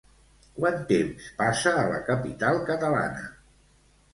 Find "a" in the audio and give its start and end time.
1.81-1.85